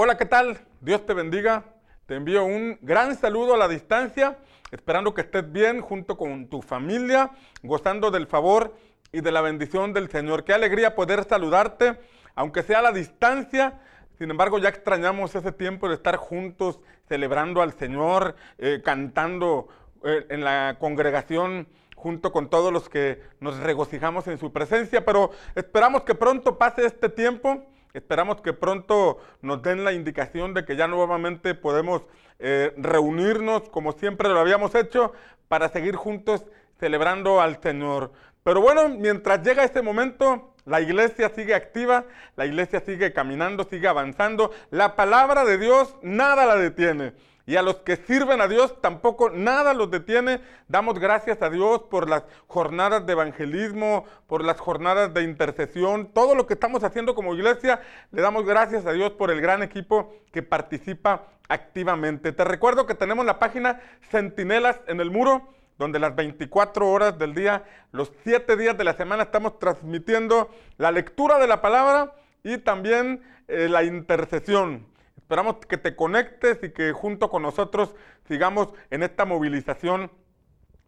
[0.00, 0.60] Hola, ¿qué tal?
[0.80, 1.64] Dios te bendiga.
[2.06, 4.38] Te envío un gran saludo a la distancia,
[4.70, 7.32] esperando que estés bien junto con tu familia,
[7.64, 8.76] gozando del favor
[9.10, 10.44] y de la bendición del Señor.
[10.44, 11.98] Qué alegría poder saludarte,
[12.36, 13.80] aunque sea a la distancia.
[14.18, 16.78] Sin embargo, ya extrañamos ese tiempo de estar juntos,
[17.08, 19.66] celebrando al Señor, eh, cantando
[20.04, 25.32] eh, en la congregación junto con todos los que nos regocijamos en su presencia, pero
[25.56, 27.64] esperamos que pronto pase este tiempo
[27.98, 32.02] Esperamos que pronto nos den la indicación de que ya nuevamente podemos
[32.38, 35.12] eh, reunirnos como siempre lo habíamos hecho
[35.48, 36.44] para seguir juntos
[36.78, 38.12] celebrando al Señor.
[38.44, 42.04] Pero bueno, mientras llega este momento, la iglesia sigue activa,
[42.36, 44.52] la iglesia sigue caminando, sigue avanzando.
[44.70, 47.14] La palabra de Dios nada la detiene.
[47.48, 50.42] Y a los que sirven a Dios tampoco nada los detiene.
[50.68, 56.34] Damos gracias a Dios por las jornadas de evangelismo, por las jornadas de intercesión, todo
[56.34, 57.80] lo que estamos haciendo como iglesia.
[58.12, 62.32] Le damos gracias a Dios por el gran equipo que participa activamente.
[62.32, 67.34] Te recuerdo que tenemos la página Centinelas en el muro donde las 24 horas del
[67.34, 72.12] día, los 7 días de la semana estamos transmitiendo la lectura de la palabra
[72.44, 74.97] y también eh, la intercesión.
[75.28, 77.94] Esperamos que te conectes y que junto con nosotros
[78.26, 80.10] sigamos en esta movilización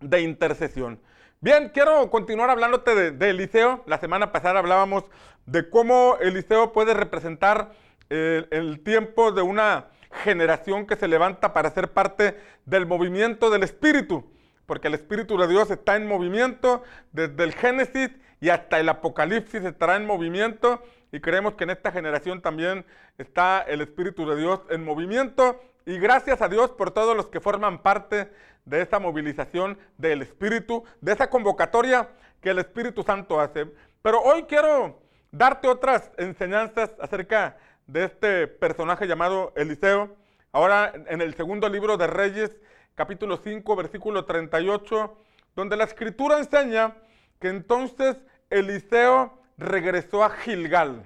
[0.00, 0.98] de intercesión.
[1.42, 3.84] Bien, quiero continuar hablándote de, Eliseo.
[3.84, 5.04] La semana pasada hablábamos
[5.44, 7.72] de cómo Eliseo puede representar
[8.08, 9.88] eh, el tiempo de una
[10.24, 14.32] generación que se levanta para ser parte del movimiento del Espíritu,
[14.64, 16.82] porque el Espíritu de Dios está en movimiento
[17.12, 18.08] desde el Génesis
[18.40, 20.82] y hasta el Apocalipsis estará en movimiento
[21.12, 22.84] y creemos que en esta generación también
[23.18, 27.40] está el Espíritu de Dios en movimiento y gracias a Dios por todos los que
[27.40, 28.30] forman parte
[28.64, 33.66] de esta movilización del Espíritu, de esa convocatoria que el Espíritu Santo hace.
[34.02, 35.00] Pero hoy quiero
[35.32, 40.16] darte otras enseñanzas acerca de este personaje llamado Eliseo.
[40.52, 42.60] Ahora en el segundo libro de Reyes,
[42.94, 45.16] capítulo 5, versículo 38,
[45.56, 46.96] donde la escritura enseña
[47.40, 48.16] que entonces
[48.50, 51.04] Eliseo regresó a Gilgal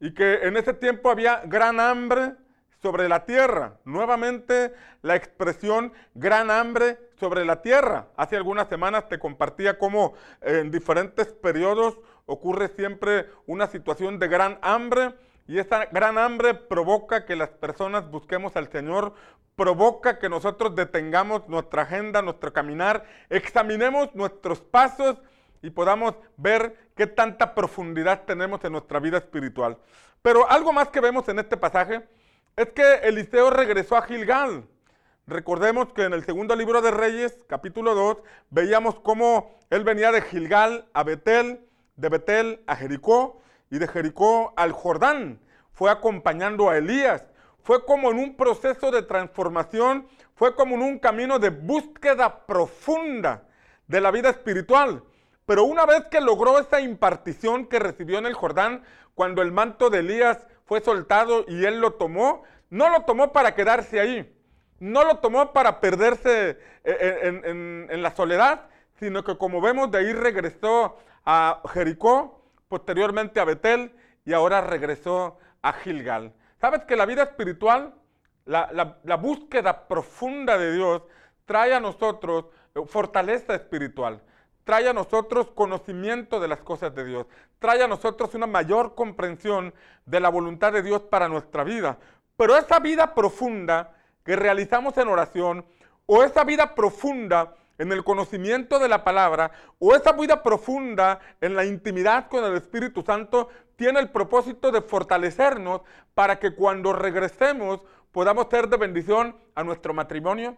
[0.00, 2.32] y que en ese tiempo había gran hambre
[2.82, 3.78] sobre la tierra.
[3.84, 8.08] Nuevamente la expresión gran hambre sobre la tierra.
[8.16, 14.58] Hace algunas semanas te compartía cómo en diferentes periodos ocurre siempre una situación de gran
[14.60, 15.14] hambre
[15.46, 19.14] y esa gran hambre provoca que las personas busquemos al Señor,
[19.54, 25.18] provoca que nosotros detengamos nuestra agenda, nuestro caminar, examinemos nuestros pasos
[25.62, 29.78] y podamos ver qué tanta profundidad tenemos en nuestra vida espiritual.
[30.20, 32.06] Pero algo más que vemos en este pasaje
[32.56, 34.66] es que Eliseo regresó a Gilgal.
[35.26, 38.18] Recordemos que en el segundo libro de Reyes, capítulo 2,
[38.50, 41.60] veíamos cómo él venía de Gilgal a Betel,
[41.96, 43.40] de Betel a Jericó
[43.70, 45.40] y de Jericó al Jordán.
[45.72, 47.24] Fue acompañando a Elías.
[47.62, 53.44] Fue como en un proceso de transformación, fue como en un camino de búsqueda profunda
[53.86, 55.04] de la vida espiritual.
[55.46, 59.90] Pero una vez que logró esa impartición que recibió en el Jordán, cuando el manto
[59.90, 64.34] de Elías fue soltado y él lo tomó, no lo tomó para quedarse ahí,
[64.78, 67.40] no lo tomó para perderse eh, eh,
[67.90, 73.94] en, la soledad, sino que como vemos de ahí regresó a Jericó, posteriormente a Betel
[74.24, 76.32] y ahora regresó a Gilgal.
[76.60, 77.94] ¿Sabes que la vida espiritual,
[78.46, 81.02] la búsqueda profunda de Dios,
[81.44, 82.46] trae a nosotros
[82.86, 84.22] fortaleza espiritual?
[84.64, 87.26] Trae a nosotros conocimiento de las cosas de Dios,
[87.58, 89.74] trae a nosotros una mayor comprensión
[90.06, 91.98] de la voluntad de Dios para nuestra vida.
[92.36, 95.64] Pero esa vida profunda que realizamos en oración,
[96.06, 101.56] o esa vida profunda en el conocimiento de la palabra, o esa vida profunda en
[101.56, 105.80] la intimidad con el Espíritu Santo, tiene el propósito de fortalecernos
[106.14, 107.80] para que cuando regresemos
[108.12, 110.56] podamos ser de bendición a nuestro matrimonio,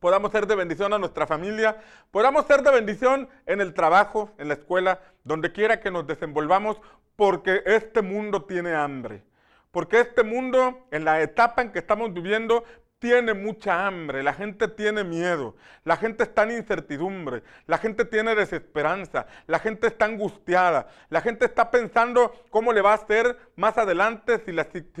[0.00, 1.78] podamos ser de bendición a nuestra familia,
[2.10, 6.80] podamos ser de bendición en el trabajo, en la escuela, donde quiera que nos desenvolvamos,
[7.16, 9.22] porque este mundo tiene hambre.
[9.70, 12.64] Porque este mundo, en la etapa en que estamos viviendo,
[12.98, 15.54] tiene mucha hambre, la gente tiene miedo,
[15.84, 21.44] la gente está en incertidumbre, la gente tiene desesperanza, la gente está angustiada, la gente
[21.44, 24.52] está pensando cómo le va a hacer más adelante si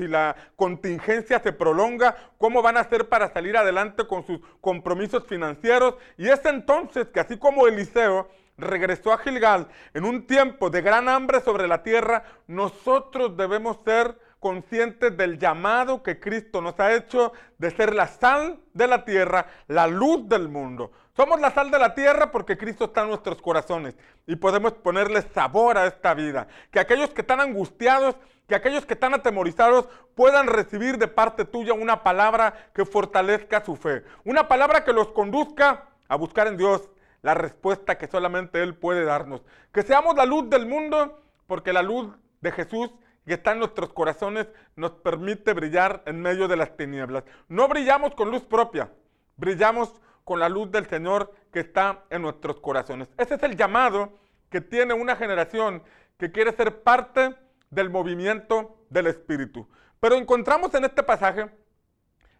[0.06, 5.96] la, contingencia se prolonga, cómo van a hacer para salir adelante con sus compromisos financieros.
[6.16, 11.08] Y es entonces que así como Eliseo regresó a Gilgal en un tiempo de gran
[11.08, 17.32] hambre sobre la tierra, nosotros debemos ser conscientes del llamado que Cristo nos ha hecho
[17.58, 20.92] de ser la sal de la tierra, la luz del mundo.
[21.16, 23.96] Somos la sal de la tierra porque Cristo está en nuestros corazones
[24.26, 26.46] y podemos ponerle sabor a esta vida.
[26.70, 28.14] Que aquellos que están angustiados,
[28.46, 33.74] que aquellos que están atemorizados puedan recibir de parte tuya una palabra que fortalezca su
[33.74, 34.04] fe.
[34.24, 36.88] Una palabra que los conduzca a buscar en Dios
[37.22, 39.42] la respuesta que solamente Él puede darnos.
[39.72, 42.90] Que seamos la luz del mundo porque la luz de Jesús
[43.28, 47.24] que está en nuestros corazones nos permite brillar en medio de las tinieblas.
[47.48, 48.90] No brillamos con luz propia,
[49.36, 49.92] brillamos
[50.24, 53.08] con la luz del Señor que está en nuestros corazones.
[53.16, 54.18] Ese es el llamado
[54.50, 55.82] que tiene una generación
[56.16, 57.36] que quiere ser parte
[57.70, 59.68] del movimiento del Espíritu.
[60.00, 61.50] Pero encontramos en este pasaje,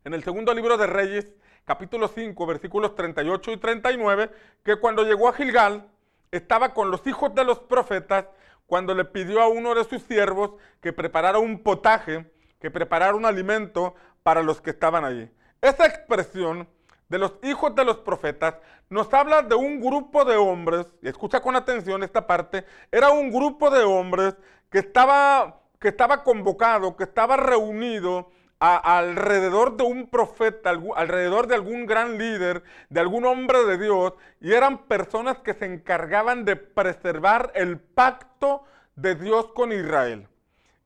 [0.04, 4.30] en el segundo libro de Reyes, capítulo 5, versículos 38 y 39,
[4.64, 5.90] que cuando llegó a Gilgal,
[6.30, 8.26] estaba con los hijos de los profetas,
[8.68, 12.30] cuando le pidió a uno de sus siervos que preparara un potaje,
[12.60, 15.28] que preparara un alimento para los que estaban allí.
[15.62, 16.68] Esa expresión
[17.08, 18.56] de los hijos de los profetas
[18.90, 23.32] nos habla de un grupo de hombres, y escucha con atención esta parte, era un
[23.32, 24.36] grupo de hombres
[24.70, 31.86] que estaba, que estaba convocado, que estaba reunido alrededor de un profeta, alrededor de algún
[31.86, 37.52] gran líder, de algún hombre de Dios, y eran personas que se encargaban de preservar
[37.54, 38.64] el pacto
[38.96, 40.26] de Dios con Israel.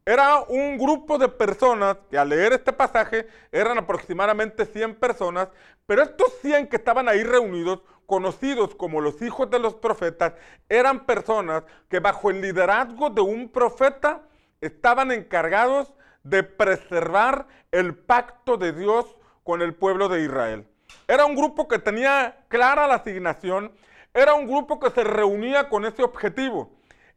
[0.04, 5.48] Era un grupo de personas que al leer este pasaje eran aproximadamente 100 personas,
[5.86, 10.34] pero estos 100 que estaban ahí reunidos, conocidos como los hijos de los profetas,
[10.68, 14.22] eran personas que bajo el liderazgo de un profeta
[14.60, 15.92] estaban encargados
[16.24, 19.06] de preservar el pacto de Dios
[19.44, 20.66] con el pueblo de Israel.
[21.08, 23.72] Era un grupo que tenía clara la asignación,
[24.14, 26.70] era un grupo que se reunía con ese objetivo.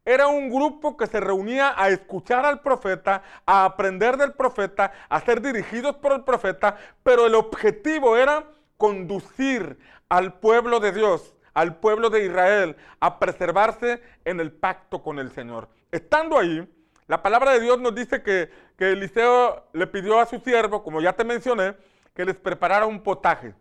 [0.06, 5.20] Era un grupo que se reunía a escuchar al profeta, a aprender del profeta, a
[5.22, 8.46] ser dirigidos por el profeta, pero el objetivo era
[8.78, 15.18] conducir al pueblo de Dios, al pueblo de Israel, a preservarse en el pacto con
[15.18, 15.70] el Señor.
[15.92, 16.70] Estando ahí,
[17.08, 21.02] la palabra de Dios nos dice que, que Eliseo le pidió a su siervo, como
[21.02, 21.76] ya te mencioné,
[22.16, 23.54] que les preparara un potaje,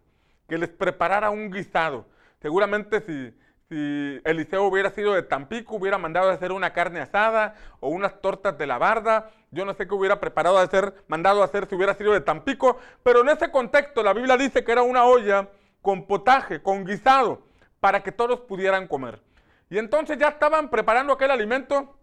[0.49, 2.07] que les preparara un guisado.
[2.41, 3.35] Seguramente si,
[3.69, 8.21] si Eliseo hubiera sido de Tampico, hubiera mandado a hacer una carne asada o unas
[8.23, 9.31] tortas de la barda.
[9.51, 12.23] Yo no sé qué hubiera preparado a hacer, mandado a hacer si hubiera sido de
[12.23, 15.49] Tampico, pero en ese contexto la Biblia dice que era una olla
[15.83, 17.43] con potaje, con guisado,
[17.79, 19.21] para que todos pudieran comer.
[19.69, 21.95] Y entonces ya estaban preparando aquel alimento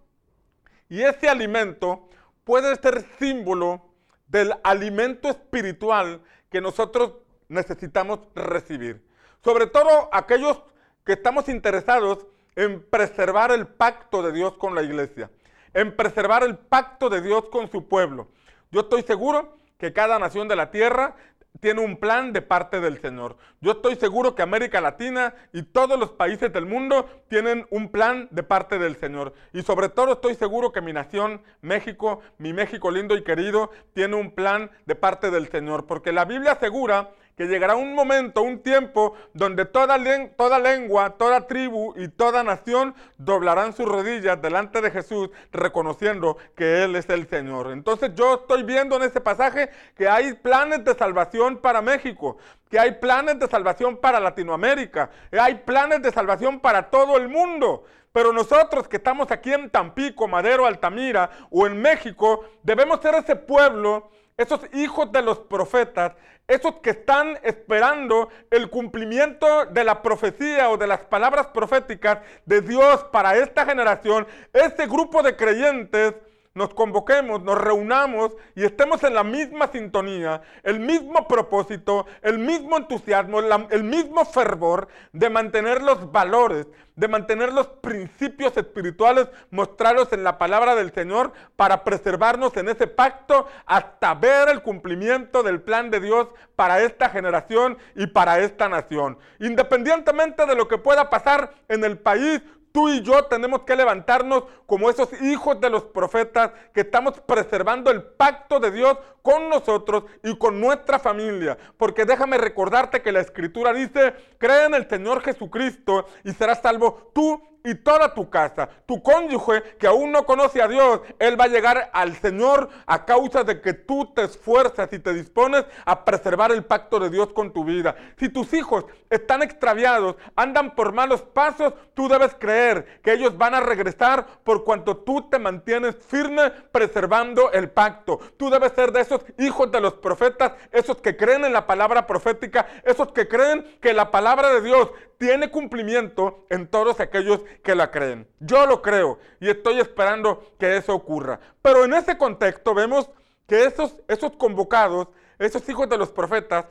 [0.91, 2.09] y ese alimento
[2.43, 3.81] puede ser símbolo
[4.27, 7.13] del alimento espiritual que nosotros
[7.47, 9.01] necesitamos recibir.
[9.41, 10.61] Sobre todo aquellos
[11.05, 12.27] que estamos interesados
[12.57, 15.31] en preservar el pacto de Dios con la iglesia,
[15.73, 18.27] en preservar el pacto de Dios con su pueblo.
[18.69, 21.15] Yo estoy seguro que cada nación de la tierra
[21.59, 23.37] tiene un plan de parte del Señor.
[23.59, 28.27] Yo estoy seguro que América Latina y todos los países del mundo tienen un plan
[28.31, 29.33] de parte del Señor.
[29.53, 34.15] Y sobre todo estoy seguro que mi nación, México, mi México lindo y querido, tiene
[34.15, 35.85] un plan de parte del Señor.
[35.85, 41.93] Porque la Biblia asegura que llegará un momento, un tiempo, donde toda, lengua, toda tribu
[41.97, 47.71] y toda nación doblarán sus rodillas delante de Jesús, reconociendo que Él es el Señor.
[47.71, 52.37] Entonces yo estoy viendo en ese pasaje que hay planes de salvación para México,
[52.69, 57.27] que hay planes de salvación para Latinoamérica, que hay planes de salvación para todo el
[57.29, 57.83] mundo.
[58.13, 63.35] Pero nosotros que estamos aquí en Tampico, Madero, Altamira o en México, debemos ser ese
[63.35, 64.11] pueblo
[64.41, 66.13] esos hijos de los profetas,
[66.51, 72.59] esos que están esperando el cumplimiento de la profecía o de las palabras proféticas de
[72.59, 76.13] Dios para esta generación, ese grupo de creyentes
[76.53, 82.77] nos convoquemos, nos reunamos y estemos en la misma sintonía, el mismo propósito, el mismo
[82.77, 90.23] entusiasmo, el mismo fervor de mantener los valores, de mantener los principios espirituales mostrados en
[90.25, 95.89] la palabra del Señor para preservarnos en ese pacto hasta ver el cumplimiento del plan
[95.89, 96.27] de Dios
[96.57, 99.17] para esta generación y para esta nación.
[99.39, 102.41] Independientemente de lo que pueda pasar en el país,
[102.71, 107.91] Tú y yo tenemos que levantarnos como esos hijos de los profetas que estamos preservando
[107.91, 111.57] el pacto de Dios con nosotros y con nuestra familia.
[111.77, 117.11] Porque déjame recordarte que la escritura dice, cree en el Señor Jesucristo y serás salvo
[117.13, 118.69] tú y toda tu casa.
[118.85, 123.05] Tu cónyuge que aún no conoce a Dios, él va a llegar al Señor a
[123.05, 127.29] causa de que tú te esfuerzas y te dispones a preservar el pacto de Dios
[127.33, 127.95] con tu vida.
[128.17, 133.53] Si tus hijos están extraviados, andan por malos pasos, tú debes creer que ellos van
[133.53, 138.19] a regresar por cuanto tú te mantienes firme preservando el pacto.
[138.37, 142.07] Tú debes ser de esos hijos de los profetas, esos que creen en la palabra
[142.07, 147.75] profética, esos que creen que la palabra de Dios tiene cumplimiento en todos aquellos que
[147.75, 148.27] la creen.
[148.39, 151.39] Yo lo creo y estoy esperando que eso ocurra.
[151.61, 153.09] Pero en ese contexto vemos
[153.47, 156.65] que esos, esos convocados, esos hijos de los profetas,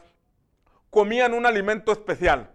[0.90, 2.50] comían un alimento especial.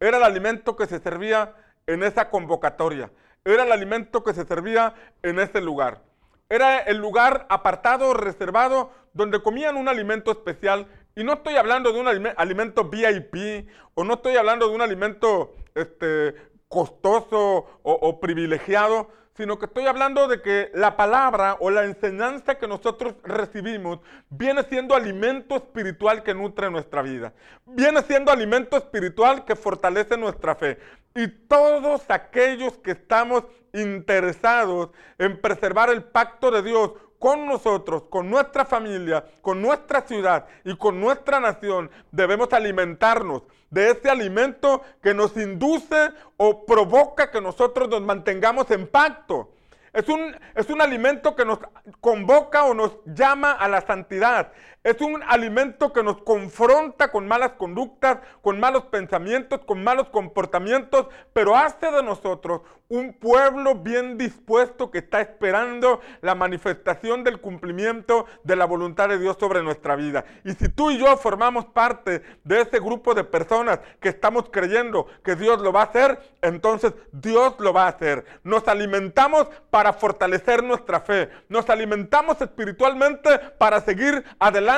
[0.00, 1.54] Era el alimento que se servía
[1.86, 3.10] en esa convocatoria.
[3.44, 6.02] Era el alimento que se servía en ese lugar.
[6.48, 12.00] Era el lugar apartado, reservado, donde comían un alimento especial y no estoy hablando de
[12.00, 16.34] un alimento VIP o no estoy hablando de un alimento este,
[16.74, 22.66] costoso o, privilegiado, sino que estoy hablando de que la palabra o la enseñanza que
[22.66, 27.32] nosotros recibimos viene siendo alimento espiritual que nutre nuestra vida.
[27.64, 30.78] Viene siendo alimento espiritual que fortalece nuestra fe.
[31.14, 36.90] Y todos aquellos que estamos interesados en preservar el pacto de Dios
[37.24, 43.92] con nosotros, con nuestra familia, con nuestra ciudad y con nuestra nación, debemos alimentarnos de
[43.92, 49.52] ese alimento que nos induce o provoca que nosotros nos mantengamos en pacto.
[49.94, 51.60] Es un, es un alimento que nos
[52.02, 54.52] convoca o nos llama a la santidad.
[54.84, 61.06] Es un alimento que nos confronta con malas conductas, con malos pensamientos, con malos comportamientos,
[61.32, 68.26] pero hace de nosotros un pueblo bien dispuesto que está esperando la manifestación del cumplimiento
[68.42, 70.26] de la voluntad de Dios sobre nuestra vida.
[70.44, 75.06] Y si tú y yo formamos parte de ese grupo de personas que estamos creyendo
[75.24, 78.26] que Dios lo va a hacer, entonces Dios lo va a hacer.
[78.42, 81.30] Nos alimentamos para fortalecer nuestra fe.
[81.48, 84.73] Nos alimentamos espiritualmente para seguir adelante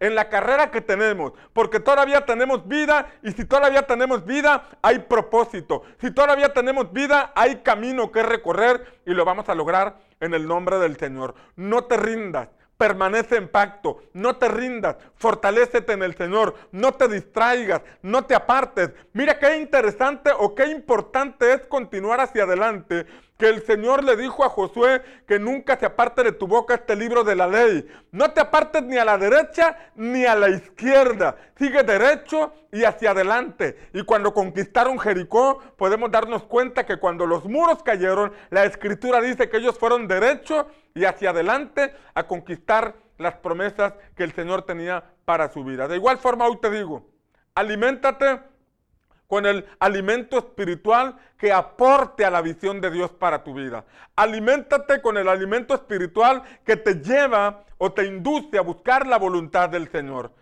[0.00, 1.32] en la carrera que tenemos.
[1.52, 5.82] Porque todavía tenemos vida y si todavía tenemos vida, hay propósito.
[6.00, 10.46] Si todavía tenemos vida, hay camino que recorrer y lo vamos a lograr en el
[10.46, 11.34] nombre del Señor.
[11.56, 12.48] No te rindas.
[12.78, 18.34] Permanece en pacto, no te rindas, fortalécete en el Señor, no te distraigas, no te
[18.34, 18.90] apartes.
[19.12, 23.06] Mira qué interesante o qué importante es continuar hacia adelante
[23.42, 26.94] que el Señor le dijo a Josué que nunca se aparte de tu boca este
[26.94, 27.88] libro de la ley.
[28.12, 31.34] No te apartes ni a la derecha ni a la izquierda.
[31.58, 33.90] Sigue derecho y hacia adelante.
[33.94, 39.48] Y cuando conquistaron Jericó, podemos darnos cuenta que cuando los muros cayeron, la escritura dice
[39.48, 45.02] que ellos fueron derecho y hacia adelante a conquistar las promesas que el Señor tenía
[45.24, 45.88] para su vida.
[45.88, 47.10] De igual forma, hoy te digo,
[47.56, 48.38] aliméntate
[49.32, 53.86] con el alimento espiritual que aporte a la visión de Dios para tu vida.
[54.14, 59.70] Aliméntate con el alimento espiritual que te lleva o te induce a buscar la voluntad
[59.70, 60.32] del Señor.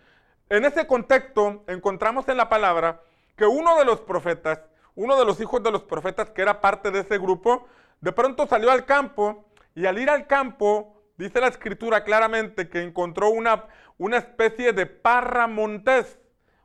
[0.49, 2.99] En ese contexto encontramos en la palabra
[3.37, 4.59] que uno de los profetas,
[4.95, 7.69] uno de los hijos de los profetas que era parte de ese grupo,
[8.01, 12.81] de pronto salió al campo y al ir al campo, dice la escritura claramente que
[12.81, 13.67] encontró una,
[13.97, 16.19] una especie de parra montés,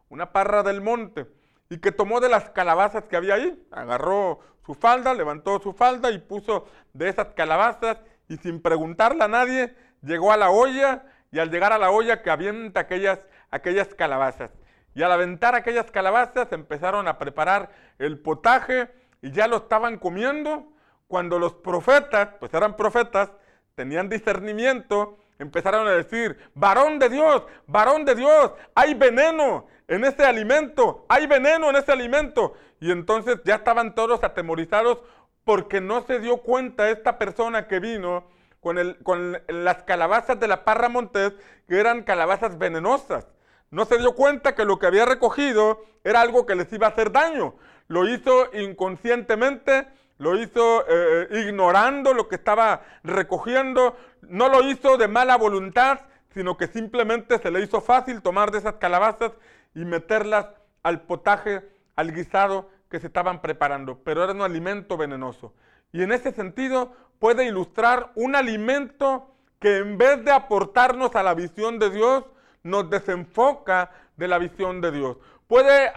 [0.09, 1.36] una parra del monte
[1.69, 6.11] y que tomó de las calabazas que había ahí, agarró su falda, levantó su falda
[6.11, 11.39] y puso de esas calabazas y sin preguntarle a nadie, llegó a la olla y
[11.39, 13.21] al llegar a la olla que avienta aquellas,
[13.51, 14.51] aquellas calabazas.
[14.95, 18.89] Y al aventar aquellas calabazas empezaron a preparar el potaje
[19.23, 20.73] y ya lo estaban comiendo
[21.09, 23.31] cuando los profetas, pues eran profetas,
[23.75, 30.25] tenían discernimiento, empezaron a decir, varón de Dios, varón de Dios, hay veneno, en ese
[30.25, 32.55] alimento, hay veneno en ese alimento.
[32.81, 34.99] Y entonces ya estaban todos atemorizados
[35.45, 38.25] porque no se dio cuenta esta persona que vino
[38.61, 41.33] con, el, con las calabazas de la parra montés,
[41.69, 43.29] que eran calabazas venenosas.
[43.71, 46.91] No se dio cuenta que lo que había recogido era algo que les iba a
[46.91, 47.55] hacer daño.
[47.89, 49.87] Lo hizo inconscientemente,
[50.19, 56.01] lo hizo eh, ignorando lo que estaba recogiendo, no lo hizo de mala voluntad,
[56.33, 59.33] sino que simplemente se le hizo fácil tomar de esas calabazas
[59.75, 60.47] y meterlas
[60.83, 61.63] al potaje,
[61.97, 65.55] al guisado que se estaban preparando, pero era un alimento venenoso.
[65.93, 71.35] Y en ese sentido puede ilustrar un alimento que en vez de aportarnos a la
[71.35, 72.25] visión de Dios,
[72.63, 75.17] nos desenfoca de la visión de Dios.
[75.47, 75.93] Puede,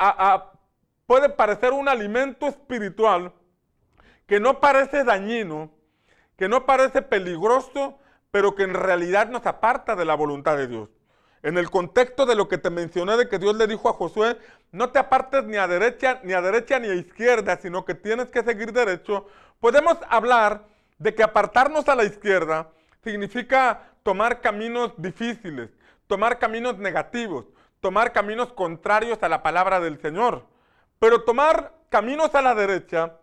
[1.06, 3.34] puede parecer un alimento espiritual
[4.30, 5.72] que no parece dañino,
[6.38, 7.98] que no parece peligroso,
[8.30, 10.90] pero que en realidad nos aparta de la voluntad de Dios.
[11.42, 14.38] En el contexto de lo que te mencioné de que Dios le dijo a Josué,
[14.72, 18.30] no te apartes ni a derecha, ni a derecha ni a izquierda, sino que tienes
[18.30, 19.26] que seguir derecho,
[19.60, 20.66] podemos hablar
[21.00, 22.70] de que apartarnos a la izquierda
[23.04, 25.72] significa tomar caminos difíciles,
[26.06, 27.46] tomar caminos negativos,
[27.80, 30.46] tomar caminos contrarios a la palabra del Señor.
[31.00, 33.19] Pero tomar caminos a la derecha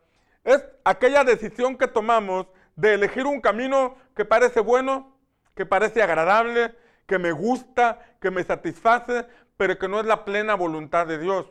[0.47, 5.19] es aquella decisión que tomamos de elegir un camino que parece bueno,
[5.55, 6.75] que parece agradable,
[7.07, 9.27] que me gusta, que me satisface,
[9.57, 11.47] pero que no es la plena voluntad de Dios.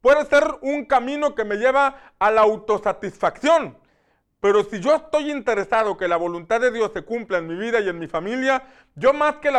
[0.00, 3.76] Puede ser un camino que me lleva a la autosatisfacción,
[4.40, 7.80] pero si yo estoy interesado que la voluntad de Dios se cumpla en mi vida
[7.80, 8.62] y en mi familia,
[8.94, 9.58] yo más que la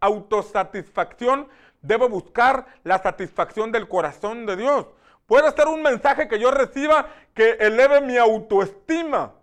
[0.00, 1.48] autosatisfacción
[1.82, 4.86] debo buscar la satisfacción del corazón de Dios.
[5.26, 9.34] Puede ser un mensaje que yo reciba que eleve mi autoestima,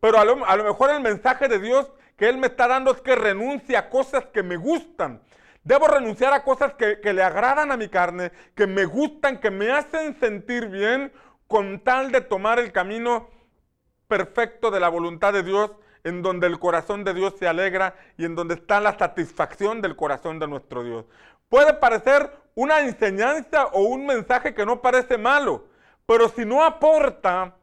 [0.00, 3.14] pero a lo, mejor el mensaje de Dios que Él me está dando es que
[3.14, 5.22] renuncie a cosas que me gustan.
[5.64, 9.70] Debo renunciar a cosas que, le agradan a mi carne, que me gustan, que me
[9.70, 11.12] hacen sentir bien,
[11.46, 13.28] con tal de tomar el camino
[14.08, 15.70] perfecto de la voluntad de Dios,
[16.04, 19.96] en donde el corazón de Dios se alegra y en donde está la satisfacción del
[19.96, 21.04] corazón de nuestro Dios.
[21.48, 25.66] Puede parecer una enseñanza o un mensaje que no parece malo,
[26.06, 27.56] pero si no aporta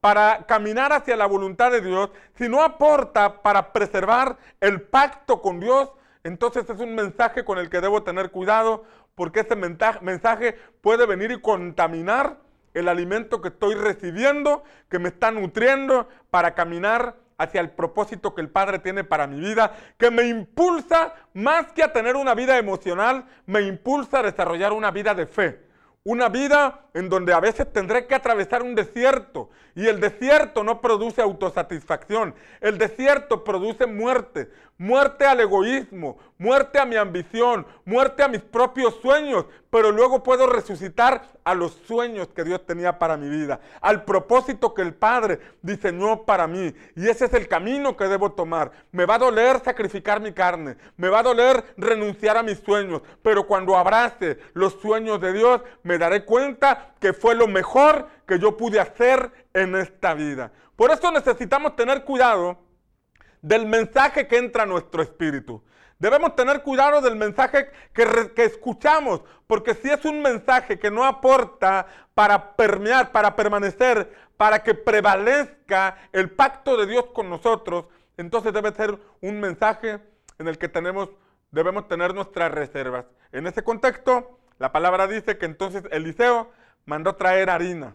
[0.00, 5.58] para caminar hacia la voluntad de Dios, si no aporta para preservar el pacto con
[5.58, 5.90] Dios,
[6.22, 8.84] entonces es un mensaje con el que debo tener cuidado,
[9.14, 12.38] porque ese mensaje puede venir y contaminar
[12.74, 18.40] el alimento que estoy recibiendo, que me está nutriendo para caminar hacia el propósito que
[18.40, 22.58] el Padre tiene para mi vida, que me impulsa más que a tener una vida
[22.58, 25.66] emocional, me impulsa a desarrollar una vida de fe.
[26.04, 30.80] Una vida en donde a veces tendré que atravesar un desierto y el desierto no
[30.80, 38.28] produce autosatisfacción, el desierto produce muerte, muerte al egoísmo, muerte a mi ambición, muerte a
[38.28, 43.28] mis propios sueños, pero luego puedo resucitar a los sueños que Dios tenía para mi
[43.28, 46.74] vida, al propósito que el Padre diseñó para mí.
[46.94, 48.70] Y ese es el camino que debo tomar.
[48.92, 53.02] Me va a doler sacrificar mi carne, me va a doler renunciar a mis sueños,
[53.22, 58.38] pero cuando abrace los sueños de Dios, me daré cuenta que fue lo mejor que
[58.38, 60.52] yo pude hacer en esta vida.
[60.76, 62.65] Por eso necesitamos tener cuidado
[63.42, 65.62] del mensaje que entra a nuestro espíritu.
[65.98, 71.04] Debemos tener cuidado del mensaje que, que, escuchamos, porque si es un mensaje que no
[71.04, 77.86] aporta para permear, para permanecer, para que prevalezca el pacto de Dios con nosotros,
[78.18, 80.00] entonces debe ser un mensaje
[80.38, 81.08] en el que tenemos,
[81.50, 83.06] debemos tener nuestras reservas.
[83.32, 86.50] En ese contexto, la palabra dice que entonces Eliseo
[86.84, 87.94] mandó traer harina.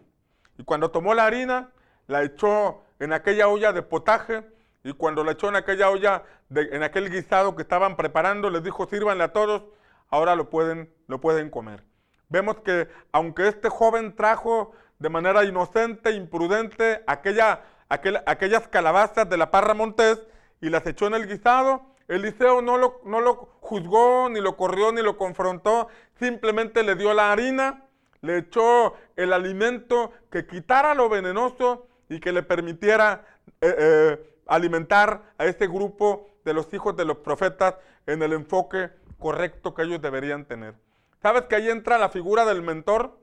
[0.58, 1.70] Y cuando tomó la harina,
[2.08, 4.44] la echó en aquella olla de potaje
[4.84, 8.88] y cuando le echó en aquella olla, en aquel guisado que estaban preparando, les dijo,
[8.88, 9.64] sírvanle a todos,
[10.10, 11.84] ahora lo pueden, lo pueden comer.
[12.30, 19.52] Vemos que aunque este joven trajo de manera inocente, imprudente, aquella, aquellas calabazas de la
[19.52, 20.20] parra montés
[20.62, 24.92] y las echó en el guisado, Eliseo no lo, no lo juzgó, ni lo corrió,
[24.92, 25.88] ni lo confrontó,
[26.20, 27.86] simplemente le dio la harina,
[28.22, 33.26] le echó el alimento que quitara lo venenoso y que le permitiera
[33.62, 38.90] eh, eh, alimentar a este grupo de los hijos de los profetas en el enfoque
[39.18, 40.76] correcto que ellos deberían tener.
[41.22, 43.18] ¿Sabes que ahí entra la figura del mentor?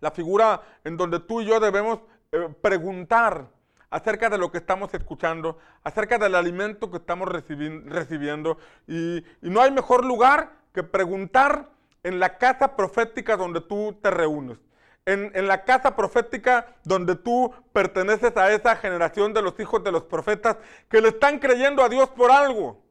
[0.00, 2.00] La figura en donde tú y yo debemos
[2.32, 3.48] eh, preguntar
[3.90, 8.58] acerca de lo que estamos escuchando, acerca del alimento que estamos recibiendo.
[8.88, 11.70] Y, y no hay mejor lugar que preguntar
[12.02, 14.58] en la casa profética donde tú te reúnes
[15.06, 20.04] en, la casa profética donde tú perteneces a esa generación de los hijos de los
[20.04, 20.56] profetas
[20.88, 22.82] que le están creyendo a Dios por algo,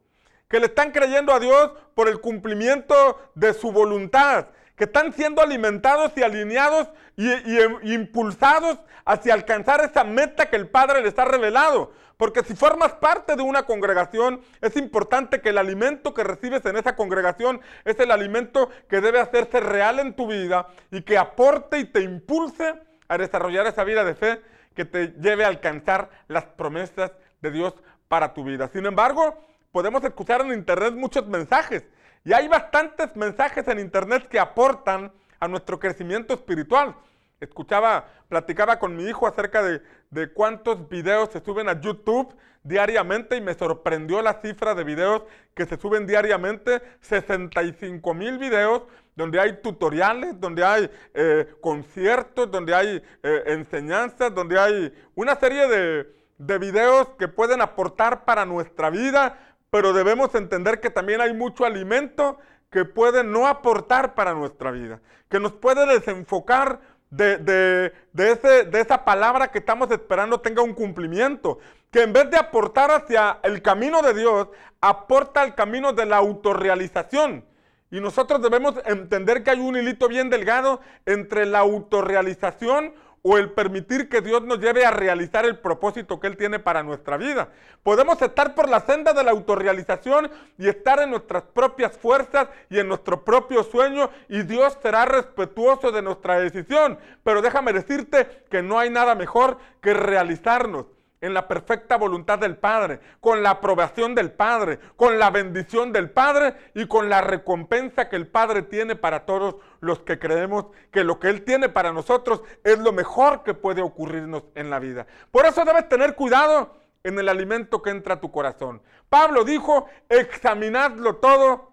[0.48, 5.40] que le están creyendo a Dios por el cumplimiento de su voluntad, que están siendo
[5.40, 11.92] alimentados y alineados y, impulsados hacia alcanzar esa meta que el Padre les ha revelado.
[12.16, 16.76] Porque si formas parte de una congregación, es importante que el alimento que recibes en
[16.76, 21.78] esa congregación es el alimento que debe hacerse real en tu vida y que aporte
[21.78, 22.74] y te impulse
[23.08, 24.40] a desarrollar esa vida de fe
[24.74, 27.74] que te lleve a alcanzar las promesas de Dios
[28.08, 28.68] para tu vida.
[28.72, 31.84] Sin embargo, podemos escuchar en internet muchos mensajes
[32.24, 36.96] y hay bastantes mensajes en internet que aportan a nuestro crecimiento espiritual.
[37.38, 43.36] Escuchaba, platicaba con mi hijo acerca de, de, cuántos videos se suben a YouTube diariamente
[43.36, 45.22] y me sorprendió la cifra de videos
[45.54, 48.84] que se suben diariamente, 65 mil videos
[49.16, 55.68] donde hay tutoriales, donde hay eh, conciertos, donde hay eh, enseñanzas, donde hay una serie
[55.68, 61.34] de, de videos que pueden aportar para nuestra vida, pero debemos entender que también hay
[61.34, 62.38] mucho alimento
[62.70, 66.78] que puede no aportar para nuestra vida, que nos puede desenfocar
[67.10, 71.58] de, ese, de esa palabra que estamos esperando tenga un cumplimiento,
[71.90, 74.46] que en vez de aportar hacia el camino de Dios,
[74.80, 77.44] aporta al camino de la autorrealización.
[77.90, 82.94] Y nosotros debemos entender que hay un hilito bien delgado entre la autorrealización
[83.26, 86.82] o el permitir que Dios nos lleve a realizar el propósito que Él tiene para
[86.82, 87.48] nuestra vida.
[87.82, 92.78] Podemos estar por la senda de la autorrealización y estar en nuestras propias fuerzas y
[92.78, 96.98] en nuestro propio sueño y Dios será respetuoso de nuestra decisión.
[97.22, 100.84] Pero déjame decirte que no hay nada mejor que realizarnos
[101.20, 106.10] en la perfecta voluntad del Padre, con la aprobación del Padre, con la bendición del
[106.10, 111.04] Padre y con la recompensa que el Padre tiene para todos los que creemos que
[111.04, 115.06] lo que Él tiene para nosotros es lo mejor que puede ocurrirnos en la vida.
[115.30, 118.82] Por eso debes tener cuidado en el alimento que entra a tu corazón.
[119.08, 121.72] Pablo dijo, examinadlo todo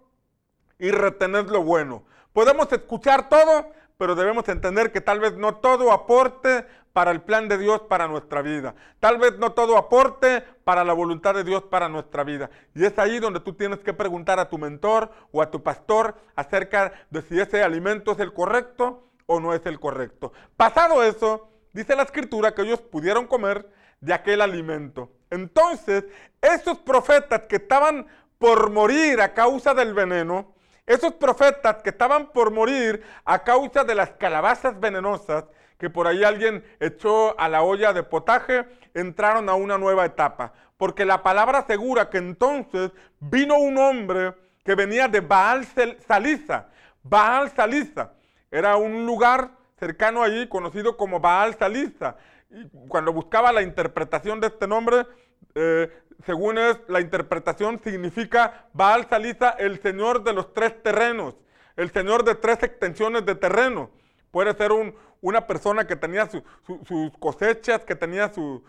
[0.78, 2.04] y retened lo bueno.
[2.34, 7.48] Podemos escuchar todo, pero debemos entender que tal vez no todo aporte para el plan
[7.48, 8.74] de Dios para nuestra vida.
[9.00, 12.50] Tal vez no todo aporte para la voluntad de Dios para nuestra vida.
[12.74, 16.16] Y es ahí donde tú tienes que preguntar a tu mentor o a tu pastor
[16.36, 20.34] acerca de si ese alimento es el correcto o no es el correcto.
[20.58, 25.12] Pasado eso, dice la escritura que ellos pudieron comer de aquel alimento.
[25.30, 26.06] Entonces,
[26.42, 28.08] esos profetas que estaban
[28.40, 30.56] por morir a causa del veneno,
[30.86, 35.46] esos profetas que estaban por morir a causa de las calabazas venenosas,
[35.78, 40.54] que por ahí alguien echó a la olla de potaje, entraron a una nueva etapa.
[40.78, 45.66] Porque la palabra asegura que entonces vino un hombre que venía de Baal
[46.08, 46.68] Salisa.
[47.04, 48.14] Baal Salisa
[48.50, 52.18] era un lugar cercano allí conocido como Baal Salisa.
[52.50, 55.08] Y cuando buscaba la interpretación de este nombre,
[55.56, 55.90] eh,
[56.26, 61.36] según es la interpretación, significa Baal Salisa, el señor de los tres terrenos,
[61.76, 63.90] el señor de tres extensiones de terreno.
[64.32, 68.62] Puede ser un, una persona que tenía sus cosechas, que tenía sus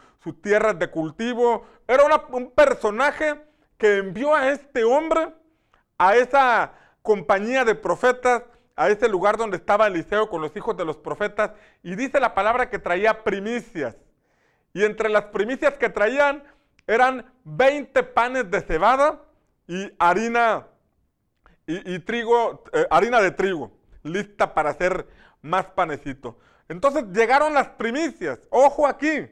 [0.42, 1.66] tierras de cultivo.
[1.86, 3.40] Era un personaje
[3.78, 5.34] que envió a este hombre
[5.98, 8.44] a esa compañía de profetas,
[8.76, 12.34] a ese lugar donde estaba Eliseo con los hijos de los profetas, y dice la
[12.34, 13.96] palabra que traía primicias.
[14.74, 16.42] Y entre las primicias que traían
[16.86, 19.22] eran 20 panes de cebada
[19.66, 20.66] y harina
[21.66, 25.06] y, trigo, eh, harina de trigo, lista para hacer
[25.40, 26.38] más panecito.
[26.68, 28.40] Entonces llegaron las primicias.
[28.50, 29.28] Ojo aquí.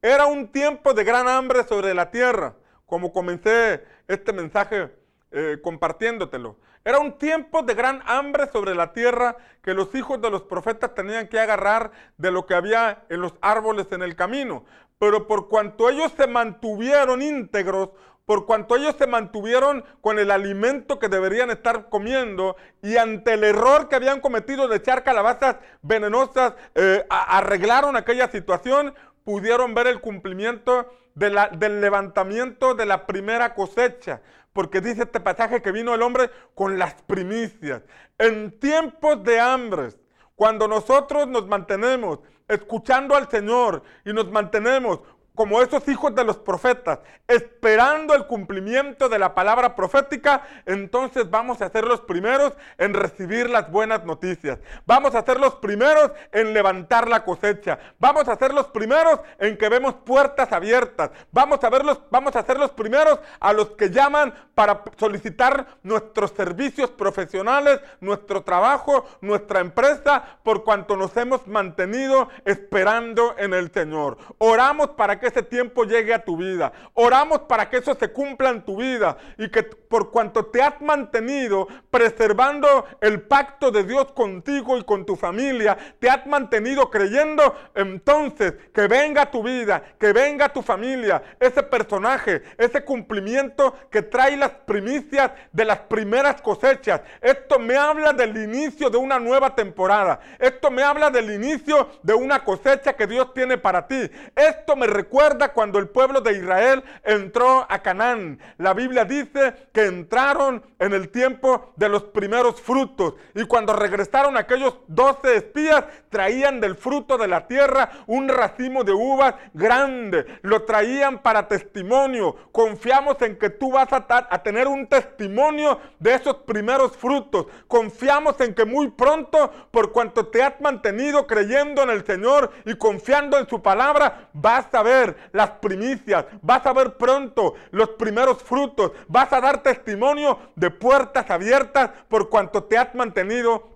[0.00, 4.90] Era un tiempo de gran hambre sobre la tierra, como comencé este mensaje
[5.30, 6.56] eh, compartiéndotelo.
[6.84, 10.94] Era un tiempo de gran hambre sobre la tierra que los hijos de los profetas
[10.94, 14.64] tenían que agarrar de lo que había en los árboles en el camino.
[15.02, 17.88] Pero por cuanto ellos se mantuvieron íntegros,
[18.24, 23.42] por cuanto ellos se mantuvieron con el alimento que deberían estar comiendo y ante el
[23.42, 30.00] error que habían cometido de echar calabazas venenosas, eh, arreglaron aquella situación, pudieron ver el
[30.00, 34.22] cumplimiento del levantamiento de la primera cosecha.
[34.52, 37.82] Porque dice este pasaje que vino el hombre con las primicias.
[38.18, 39.98] En tiempos de hambres,
[40.36, 42.20] cuando nosotros nos mantenemos
[42.52, 45.00] escuchando al Señor y nos mantenemos
[45.34, 51.62] como esos hijos de los profetas, esperando el cumplimiento de la palabra profética, entonces vamos
[51.62, 54.58] a ser los primeros en recibir las buenas noticias.
[54.86, 57.78] Vamos a ser los primeros en levantar la cosecha.
[57.98, 61.10] Vamos a ser los primeros en que vemos puertas abiertas.
[61.30, 66.32] Vamos a, verlos, vamos a ser los primeros a los que llaman para solicitar nuestros
[66.32, 74.18] servicios profesionales, nuestro trabajo, nuestra empresa, por cuanto nos hemos mantenido esperando en el Señor.
[74.38, 76.72] Oramos para que que ese tiempo llegue a tu vida.
[76.94, 80.80] Oramos para que eso se cumpla en tu vida y que por cuanto te has
[80.80, 87.54] mantenido preservando el pacto de Dios contigo y con tu familia, te has mantenido creyendo,
[87.76, 94.36] entonces que venga tu vida, que venga tu familia, ese personaje, ese cumplimiento que trae
[94.36, 97.00] las primicias de las primeras cosechas.
[97.20, 100.18] Esto me habla del inicio de una nueva temporada.
[100.40, 104.10] Esto me habla del inicio de una cosecha que Dios tiene para ti.
[104.34, 108.38] Esto me recuerda recuerda cuando el pueblo de Israel entró a Canaán.
[108.56, 113.16] La Biblia dice que entraron en el tiempo de los primeros frutos.
[113.34, 118.92] Y cuando regresaron aquellos doce espías, traían del fruto de la tierra un racimo de
[118.92, 120.24] uvas grande.
[120.40, 122.34] Lo traían para testimonio.
[122.50, 127.48] Confiamos en que tú vas a, a tener un testimonio de esos primeros frutos.
[127.68, 132.76] Confiamos en que muy pronto, por cuanto te has mantenido creyendo en el Señor y
[132.76, 135.01] confiando en su palabra, vas a ver
[135.32, 141.30] las primicias, vas a ver pronto los primeros frutos, vas a dar testimonio de puertas
[141.30, 143.70] abiertas por cuanto te has mantenido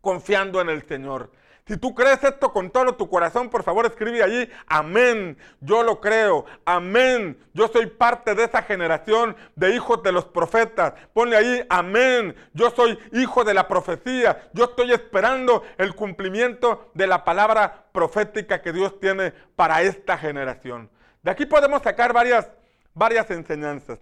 [0.00, 1.30] confiando en el Señor.
[1.66, 6.00] Si tú crees esto con todo tu corazón, por favor escribe allí, amén, yo lo
[6.00, 10.94] creo, amén, yo soy parte de esa generación de hijos de los profetas.
[11.12, 17.06] Ponle ahí, amén, yo soy hijo de la profecía, yo estoy esperando el cumplimiento de
[17.06, 20.90] la palabra profética que Dios tiene para esta generación.
[21.22, 22.50] De aquí podemos sacar varias,
[22.92, 24.00] varias enseñanzas,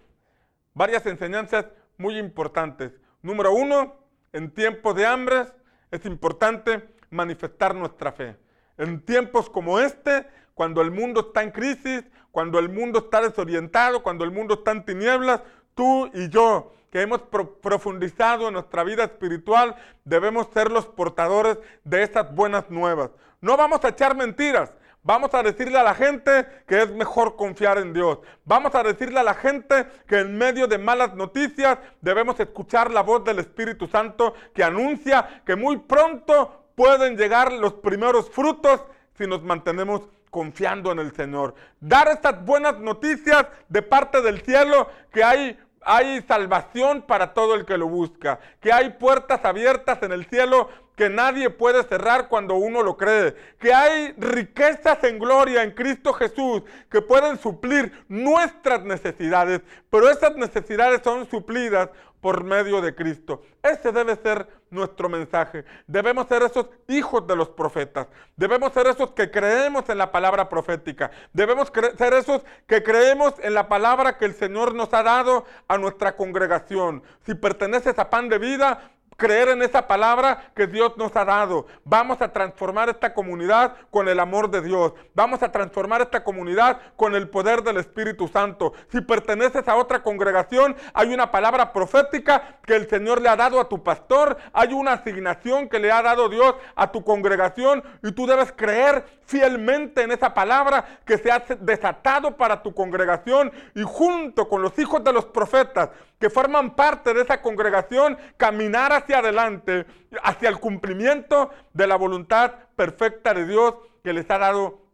[0.73, 2.91] varias enseñanzas muy importantes.
[3.21, 3.95] Número uno,
[4.33, 5.45] en tiempos de hambre
[5.91, 8.35] es importante manifestar nuestra fe.
[8.77, 14.01] En tiempos como este, cuando el mundo está en crisis, cuando el mundo está desorientado,
[14.01, 15.41] cuando el mundo está en tinieblas,
[15.75, 17.21] tú y yo, que hemos
[17.61, 23.11] profundizado en nuestra vida espiritual, debemos ser los portadores de esas buenas nuevas.
[23.39, 24.73] No vamos a echar mentiras.
[25.03, 28.19] Vamos a decirle a la gente que es mejor confiar en Dios.
[28.45, 33.01] Vamos a decirle a la gente que en medio de malas noticias debemos escuchar la
[33.01, 38.81] voz del Espíritu Santo que anuncia que muy pronto pueden llegar los primeros frutos
[39.17, 41.53] si nos mantenemos confiando en el Señor.
[41.79, 47.65] Dar estas buenas noticias de parte del cielo que hay hay salvación para todo el
[47.65, 50.69] que lo busca, que hay puertas abiertas en el cielo
[51.01, 56.13] que nadie puede cerrar cuando uno lo cree, que hay riquezas en gloria en Cristo
[56.13, 56.61] Jesús
[56.91, 61.89] que pueden suplir nuestras necesidades, pero esas necesidades son suplidas
[62.21, 63.41] por medio de Cristo.
[63.63, 65.65] Ese debe ser nuestro mensaje.
[65.87, 68.07] Debemos ser esos hijos de los profetas.
[68.35, 71.11] Debemos ser esos que creemos en la palabra profética.
[71.33, 75.77] Debemos ser esos que creemos en la palabra que el Señor nos ha dado a
[75.77, 77.03] nuestra congregación.
[77.25, 81.67] Si perteneces a pan de vida, creer en esa palabra que Dios nos ha dado.
[81.83, 84.93] Vamos a transformar esta comunidad con el amor de Dios.
[85.13, 88.73] Vamos a transformar esta comunidad con el poder del Espíritu Santo.
[88.91, 93.59] Si perteneces a otra congregación, hay una palabra profética que el Señor le ha dado
[93.59, 94.37] a tu pastor.
[94.53, 99.05] Hay una asignación que le ha dado Dios a tu congregación y tú debes creer
[99.25, 104.77] fielmente en esa palabra que se ha desatado para tu congregación y junto con los
[104.79, 105.89] hijos de los profetas
[106.21, 109.87] que forman parte de esa congregación, caminar hacia adelante,
[110.23, 114.85] hacia el cumplimiento de la voluntad perfecta de Dios que les ha dado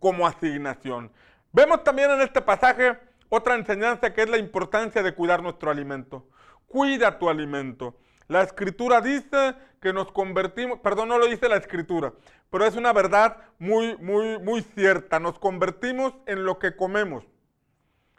[0.00, 1.12] como asignación.
[1.52, 6.26] Vemos también en este pasaje otra enseñanza que es la importancia de cuidar nuestro alimento.
[6.66, 7.94] Cuida tu alimento.
[8.28, 12.14] La escritura dice que nos convertimos, perdón, no lo dice la escritura,
[12.50, 15.20] pero es una verdad muy, muy, muy cierta.
[15.20, 17.24] Nos convertimos en lo que comemos.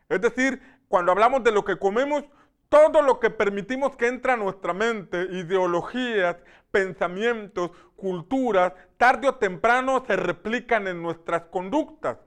[0.07, 2.23] Es decir, cuando hablamos de lo que comemos,
[2.73, 6.37] todo lo que permitimos que entre a nuestra mente, ideologías,
[6.71, 12.17] pensamientos, culturas, tarde o temprano se replican en nuestras conductas.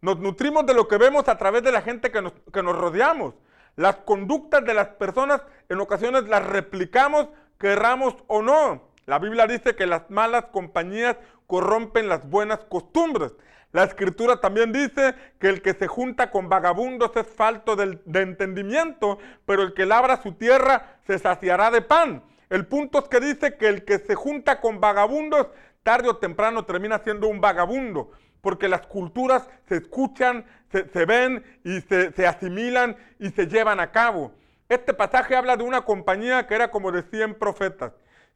[0.00, 2.74] Nos nutrimos de lo que vemos a través de la gente que nos, que nos
[2.74, 3.34] rodeamos.
[3.76, 8.88] Las conductas de las personas en ocasiones las replicamos, querramos o no.
[9.04, 13.34] La Biblia dice que las malas compañías corrompen las buenas costumbres.
[13.74, 19.18] La escritura también dice que el que se junta con vagabundos es falto de, entendimiento,
[19.46, 22.22] pero el que labra su tierra se saciará de pan.
[22.50, 25.48] El punto es que dice que el que se junta con vagabundos,
[25.82, 31.80] tarde o temprano termina siendo un vagabundo, porque las culturas se escuchan, se, ven y
[31.80, 34.30] se, se asimilan y se llevan a cabo.
[34.68, 37.92] Este pasaje habla de una compañía que era como de 100 profetas.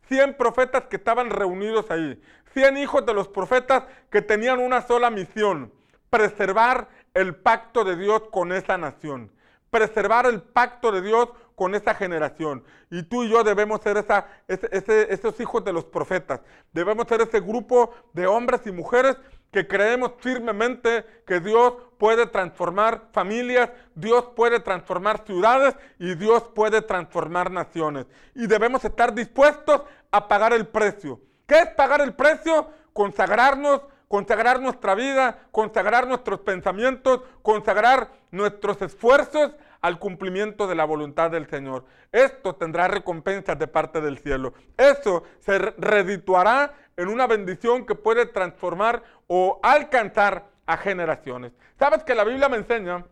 [0.08, 2.20] 100 profetas que estaban reunidos ahí.
[2.54, 5.72] 100 hijos de los profetas que tenían una sola misión,
[6.10, 9.32] preservar el pacto de Dios con esa nación,
[9.70, 12.64] preservar el pacto de Dios con esa generación.
[12.90, 16.40] Y tú y yo debemos ser esa, esos hijos de los profetas,
[16.72, 19.16] debemos ser ese grupo de hombres y mujeres
[19.50, 26.82] que creemos firmemente que Dios puede transformar familias, Dios puede transformar ciudades y Dios puede
[26.82, 28.06] transformar naciones.
[28.34, 31.20] Y debemos estar dispuestos a pagar el precio.
[31.48, 32.68] ¿Qué es pagar el precio?
[32.92, 41.30] Consagrarnos, consagrar nuestra vida, consagrar nuestros pensamientos, consagrar nuestros esfuerzos al cumplimiento de la voluntad
[41.30, 41.86] del Señor.
[42.12, 44.52] Esto tendrá recompensas de parte del cielo.
[44.76, 51.52] Eso se redituará en una bendición que puede transformar o alcanzar a generaciones.
[51.78, 53.06] ¿Sabes que la Biblia me enseña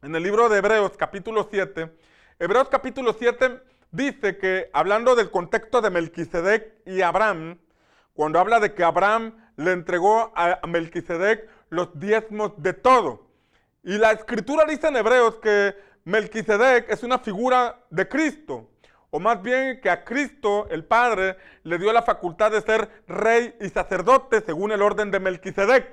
[0.00, 1.92] en el libro de Hebreos capítulo 7?
[2.38, 3.60] Hebreos capítulo 7
[3.90, 7.58] dice que hablando del contexto de Melquisedec y Abraham,
[8.16, 13.26] cuando habla de que Abraham le entregó a Melquisedec los diezmos de todo.
[13.82, 18.70] Y la escritura dice en Hebreos que Melquisedec es una figura de Cristo,
[19.10, 23.54] o más bien que a Cristo el Padre le dio la facultad de ser rey
[23.60, 25.86] y sacerdote según el orden de Melquisedec.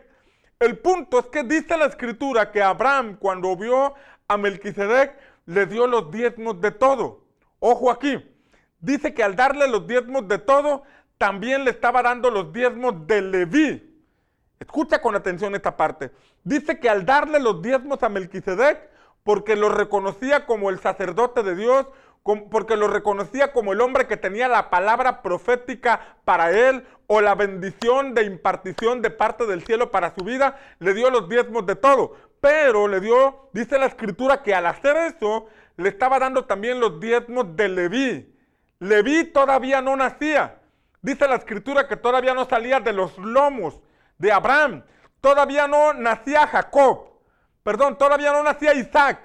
[0.59, 3.95] El punto es que dice la escritura que Abraham cuando vio
[4.27, 7.25] a Melquisedec le dio los diezmos de todo.
[7.59, 8.23] Ojo aquí,
[8.79, 10.83] dice que al darle los diezmos de todo,
[11.23, 14.03] también le estaba dando los diezmos de Leví.
[14.59, 16.11] Escucha con atención esta parte.
[16.43, 18.89] Dice que al darle los diezmos a Melquisedec,
[19.23, 21.87] porque lo reconocía como el sacerdote de Dios,
[22.51, 27.35] porque lo reconocía como el hombre que tenía la palabra profética para él o la
[27.35, 31.77] bendición de impartición de parte del cielo para su vida, le dio los diezmos de
[31.77, 32.17] todo.
[32.41, 36.99] Pero le dio, dice la escritura, que al hacer eso, le estaba dando también los
[36.99, 38.35] diezmos de Leví.
[38.79, 40.59] Leví todavía no nacía.
[41.03, 43.77] Dice la escritura que todavía no salía de los lomos
[44.17, 44.85] de Abraham.
[45.19, 47.19] Todavía no nacía Jacob.
[47.61, 49.19] Perdón, todavía no nacía Isaac.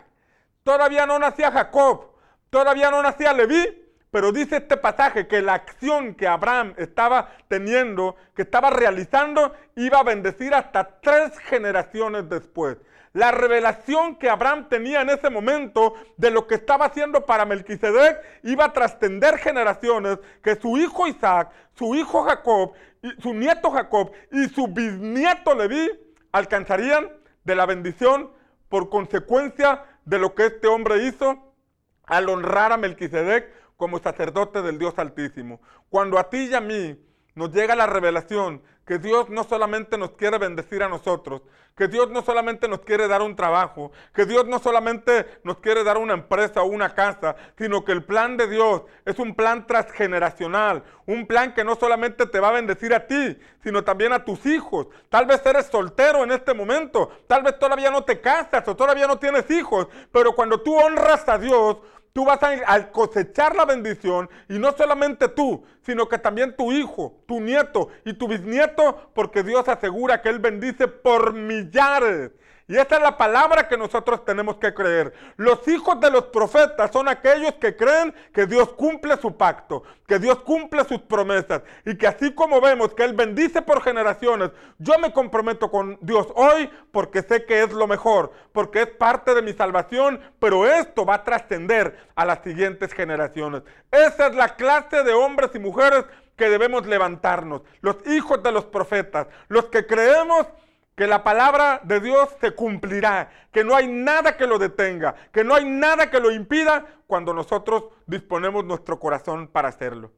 [0.64, 2.10] Todavía no nacía Jacob.
[2.50, 3.84] Todavía no nacía Leví.
[4.10, 10.00] Pero dice este pasaje que la acción que Abraham estaba teniendo, que estaba realizando, iba
[10.00, 12.78] a bendecir hasta tres generaciones después.
[13.18, 18.16] La revelación que Abraham tenía en ese momento de lo que estaba haciendo para Melquisedec
[18.44, 22.74] iba a trascender generaciones, que su hijo Isaac, su hijo Jacob,
[23.20, 25.90] su nieto Jacob y su bisnieto Leví
[26.30, 27.10] alcanzarían
[27.42, 28.30] de la bendición
[28.68, 31.56] por consecuencia de lo que este hombre hizo
[32.04, 35.60] al honrar a Melquisedec como sacerdote del Dios Altísimo.
[35.88, 36.96] Cuando a ti y a mí
[37.34, 41.42] nos llega la revelación que Dios no solamente nos quiere bendecir a nosotros,
[41.76, 45.84] que Dios no solamente nos quiere dar un trabajo, que Dios no solamente nos quiere
[45.84, 49.66] dar una empresa o una casa, sino que el plan de Dios es un plan
[49.66, 54.24] transgeneracional, un plan que no solamente te va a bendecir a ti, sino también a
[54.24, 54.86] tus hijos.
[55.10, 59.06] Tal vez eres soltero en este momento, tal vez todavía no te casas o todavía
[59.06, 61.76] no tienes hijos, pero cuando tú honras a Dios,
[62.12, 67.20] Tú vas a, cosechar la bendición y no solamente tú, sino que también tu hijo,
[67.26, 72.30] tu nieto y tu bisnieto, porque Dios asegura que Él bendice por millares.
[72.68, 75.14] Y esa es la palabra que nosotros tenemos que creer.
[75.36, 80.18] Los hijos de los profetas son aquellos que creen que Dios cumple su pacto, que
[80.18, 84.98] Dios cumple sus promesas y que así como vemos que Él bendice por generaciones, yo
[84.98, 89.40] me comprometo con Dios hoy porque sé que es lo mejor, porque es parte de
[89.40, 93.62] mi salvación, pero esto va a trascender a las siguientes generaciones.
[93.90, 96.04] Esa es la clase de hombres y mujeres
[96.36, 100.46] que debemos levantarnos, los hijos de los profetas, los que creemos
[100.98, 105.44] que la palabra de Dios se cumplirá, que no hay nada que lo detenga, que
[105.44, 110.10] no hay nada que lo impida cuando nosotros disponemos nuestro corazón para hacerlo.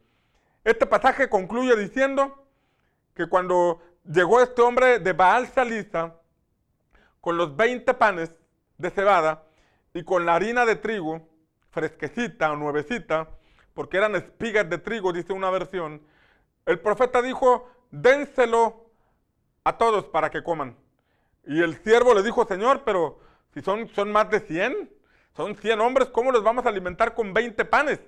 [0.64, 2.46] Este pasaje concluye diciendo
[3.14, 6.14] que cuando llegó este hombre de Baal Salisa
[7.20, 8.34] con los 20 panes
[8.78, 9.44] de cebada
[9.92, 11.28] y con la harina de trigo,
[11.72, 13.28] fresquecita o nuevecita,
[13.74, 16.00] porque eran espigas de trigo, dice una versión,
[16.64, 18.89] el profeta dijo, dénselo
[19.64, 20.76] a todos para que coman.
[21.44, 23.18] Y el siervo le dijo, Señor, pero
[23.54, 24.90] si son, son más de 100,
[25.36, 28.00] son 100 hombres, ¿cómo los vamos a alimentar con 20 panes?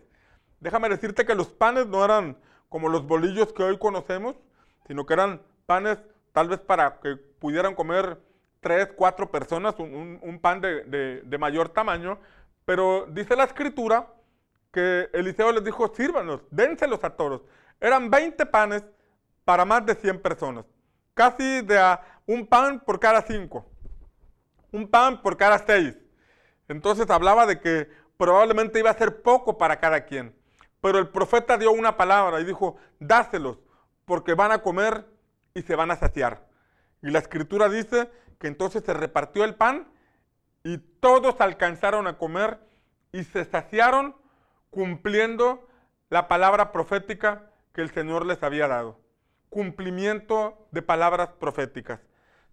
[0.61, 2.37] Déjame decirte que los panes no eran
[2.69, 4.37] como los bolillos que hoy conocemos,
[4.87, 5.99] sino que eran panes
[6.33, 8.19] tal vez para que pudieran comer
[8.61, 12.19] tres, cuatro personas, un, pan de, de, mayor tamaño,
[12.65, 14.07] pero dice la escritura
[14.71, 17.43] que Eliseo les dijo, sírvanos, dénselos a todos.
[17.81, 18.85] Eran 20 panes
[19.45, 20.65] para más de 100 personas
[21.15, 23.67] casi de un pan por cada cinco,
[24.71, 25.97] un pan por cada seis.
[26.69, 30.35] Entonces hablaba de que probablemente iba a ser poco para cada quien.
[30.81, 33.59] Pero el profeta dio una palabra y dijo, dáselos,
[34.05, 35.07] porque van a comer
[35.55, 36.47] y se van a saciar.
[37.03, 39.89] Y la escritura dice que entonces se repartió el pan
[40.65, 42.59] y todos alcanzaron a comer
[43.13, 44.17] y se saciaron
[44.71, 45.69] cumpliendo
[46.09, 49.02] la palabra profética que el Señor les había dado
[49.53, 52.01] cumplimiento de palabras proféticas.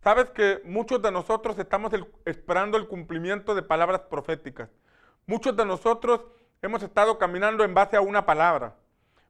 [0.03, 1.93] Sabes que muchos de nosotros estamos
[2.25, 4.69] esperando el cumplimiento de palabras proféticas.
[5.25, 6.21] Muchos de nosotros
[6.61, 8.75] hemos estado caminando en base a una palabra.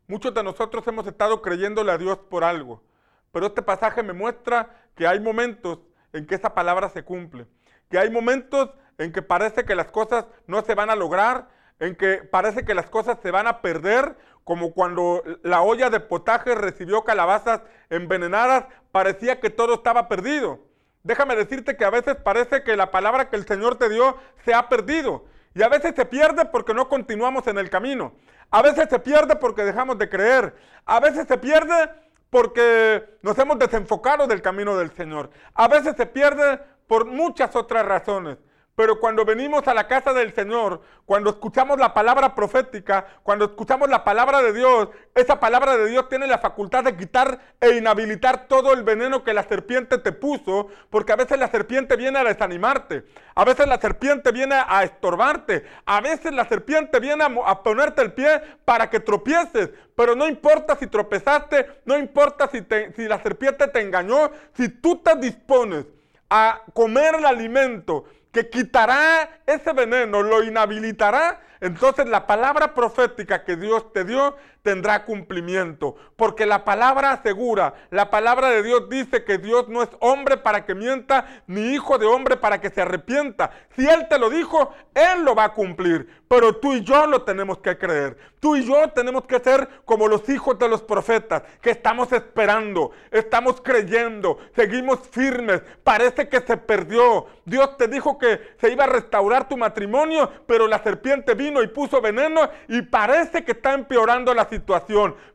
[0.07, 2.83] Muchos de nosotros hemos estado creyéndole a Dios por algo.
[3.31, 5.79] Pero este pasaje me muestra que hay momentos
[6.11, 7.45] en que esa palabra se cumple.
[7.91, 11.95] Que hay momentos en que parece que las cosas no se van a lograr, en
[11.95, 14.17] que parece que las cosas se van a perder
[14.49, 20.57] como cuando la olla de potaje recibió calabazas envenenadas, parecía que todo estaba perdido.
[21.03, 24.55] Déjame decirte que a veces parece que la palabra que el Señor te dio se
[24.55, 25.25] ha perdido.
[25.53, 28.13] Y a veces se pierde porque no continuamos en el camino.
[28.49, 30.55] A veces se pierde porque dejamos de creer.
[30.83, 31.91] A veces se pierde
[32.31, 35.29] porque nos hemos desenfocado del camino del Señor.
[35.53, 38.39] A veces se pierde por muchas otras razones.
[38.79, 43.89] Pero cuando venimos a la casa del Señor, cuando escuchamos la palabra profética, cuando escuchamos
[43.89, 48.47] la palabra de Dios, esa palabra de Dios tiene la facultad de quitar e inhabilitar
[48.47, 52.23] todo el veneno que la serpiente te puso, porque a veces la serpiente viene a
[52.23, 53.03] desanimarte,
[53.35, 58.13] a veces la serpiente viene a estorbarte, a veces la serpiente viene a, ponerte el
[58.13, 62.65] pie para que tropieces, pero no importa si tropezaste, no importa si,
[62.95, 65.85] si la serpiente te engañó, si tú te dispones
[66.29, 68.05] a comer el alimento
[68.47, 74.37] quitará ese veneno, lo inhabilitará, entonces la palabra profética que Dios te dio
[74.69, 75.95] tendrá cumplimiento.
[76.15, 80.63] Porque la palabra asegura, la palabra de Dios dice que Dios no es hombre para
[80.63, 83.49] que mienta, ni hijo de hombre para que se arrepienta.
[83.75, 86.19] Si Él te lo dijo, Él lo va a cumplir.
[86.27, 88.15] Pero tú y yo lo tenemos que creer.
[88.39, 92.91] Tú y yo tenemos que ser como los hijos de los profetas, que estamos esperando,
[93.09, 95.63] estamos creyendo, seguimos firmes.
[95.83, 97.25] Parece que se perdió.
[97.43, 101.67] Dios te dijo que se iba a restaurar tu matrimonio, pero la serpiente vino y
[101.67, 104.58] puso veneno y parece que está empeorando la situación.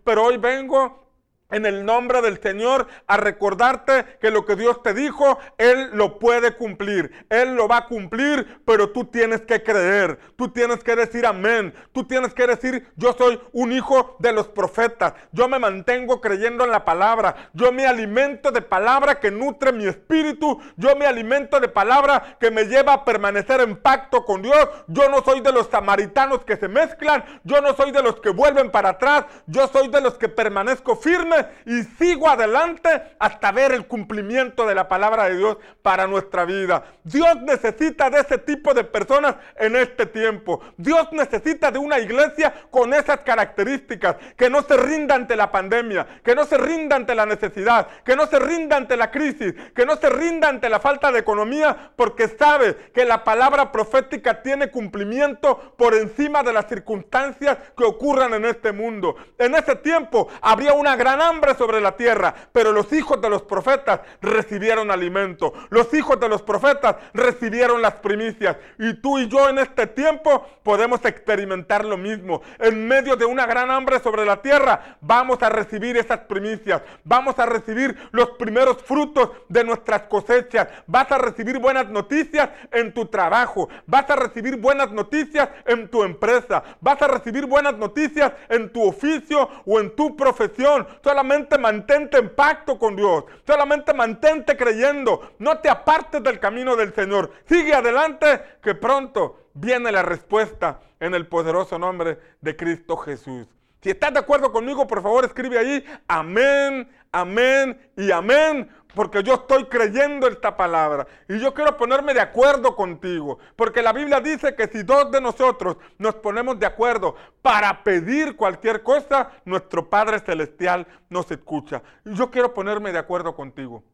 [0.05, 1.04] Pero hoy vengo
[1.51, 6.19] en el nombre del Señor a recordarte que lo que Dios te dijo, Él lo
[6.19, 7.27] puede cumplir.
[7.29, 10.19] Él lo va a cumplir, pero tú tienes que creer.
[10.37, 11.75] Tú tienes que decir amén.
[11.93, 15.15] Tú tienes que decir, yo soy un hijo de los profetas.
[15.33, 17.51] Yo me mantengo creyendo en la palabra.
[17.53, 20.61] Yo me alimento de palabra que nutre mi espíritu.
[20.77, 24.69] Yo me alimento de palabra que me lleva a permanecer en pacto con Dios.
[24.89, 27.25] Yo no soy de los samaritanos que se mezclan.
[27.45, 29.27] Yo no soy de los que vuelven para atrás.
[29.47, 31.34] Yo soy de los que permanezco firme
[31.67, 36.85] y sigo adelante hasta ver el cumplimiento de la palabra de Dios para nuestra vida.
[37.03, 40.61] Dios necesita de ese tipo de personas en este tiempo.
[40.77, 46.07] Dios necesita de una iglesia con esas características, que no se rinda ante la pandemia,
[46.25, 49.87] que no se rinda ante la necesidad, que no se rinda ante la crisis, que
[49.87, 54.71] no se rinda ante la falta de economía, porque sabe que la palabra profética tiene
[54.71, 59.17] cumplimiento por encima de las circunstancias que ocurran en este mundo.
[59.39, 63.43] En ese tiempo habría una gran hambre sobre la tierra, pero los hijos de los
[63.43, 65.53] profetas recibieron alimento.
[65.71, 68.57] Los hijos de los profetas recibieron las primicias.
[68.79, 72.43] Y tú y yo en este tiempo podemos experimentar lo mismo.
[72.59, 76.83] En medio de una gran hambre sobre la tierra, vamos a recibir esas primicias.
[77.05, 80.69] Vamos a recibir los primeros frutos de nuestras cosechas.
[80.87, 83.69] Vas a recibir buenas noticias en tu trabajo.
[83.87, 86.63] Vas a recibir buenas noticias en tu empresa.
[86.81, 90.87] Vas a recibir buenas noticias en tu oficio o en tu profesión.
[91.15, 96.93] Solamente mantente en pacto con Dios, solamente mantente creyendo, no te apartes del camino del
[96.93, 103.47] Señor, sigue adelante que pronto viene la respuesta en el poderoso nombre de Cristo Jesús.
[103.85, 109.35] Si estás de acuerdo conmigo, por favor escribe ahí, amén, amén y amén, porque yo
[109.35, 114.55] estoy creyendo esta palabra y yo quiero ponerme de acuerdo contigo, porque la Biblia dice
[114.57, 120.19] que si dos de nosotros nos ponemos de acuerdo para pedir cualquier cosa, nuestro Padre
[120.21, 121.83] Celestial nos escucha.
[122.07, 123.85] Y yo quiero ponerme de acuerdo contigo.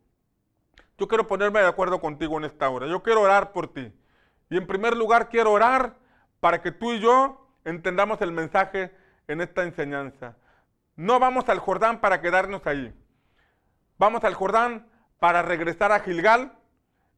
[0.99, 2.87] Yo quiero ponerme de acuerdo contigo en esta hora.
[2.87, 3.93] Yo quiero orar por ti.
[4.51, 5.97] Y en primer lugar quiero orar
[6.39, 8.93] para que tú y yo entendamos el mensaje
[9.31, 10.37] en esta enseñanza.
[10.97, 12.93] No vamos al Jordán para quedarnos ahí.
[13.97, 14.89] Vamos al Jordán
[15.21, 16.53] para regresar a Gilgal,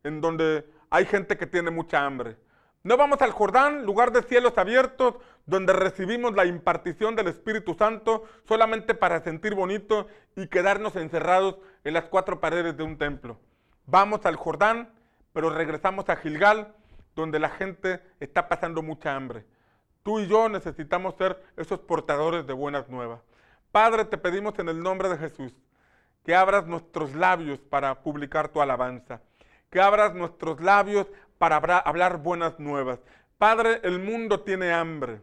[0.04, 2.36] en donde hay gente que tiene mucha hambre.
[2.82, 5.14] No vamos al Jordán, lugar de cielos abiertos,
[5.46, 10.06] donde recibimos la impartición del Espíritu Santo solamente para sentir bonito
[10.36, 13.40] y quedarnos encerrados en las cuatro paredes de un templo.
[13.86, 14.92] Vamos al Jordán,
[15.32, 16.74] pero regresamos a Gilgal,
[17.14, 19.46] donde la gente está pasando mucha hambre.
[20.02, 23.20] Tú y yo necesitamos ser esos portadores de buenas nuevas.
[23.70, 25.52] Padre, te pedimos en el nombre de Jesús
[26.24, 29.20] que abras nuestros labios para publicar tu alabanza,
[29.70, 31.06] que abras nuestros labios
[31.38, 33.00] para hablar buenas nuevas.
[33.38, 35.20] Padre, el mundo tiene hambre,